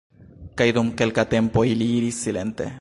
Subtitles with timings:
[0.61, 2.67] Kaj dum kelka tempo ili iris silente.